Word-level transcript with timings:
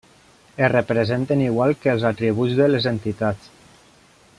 Es 0.67 0.71
representen 0.75 1.43
igual 1.49 1.75
que 1.83 1.93
els 1.93 2.07
atributs 2.13 2.59
de 2.63 2.71
les 2.77 2.91
entitats. 2.97 3.57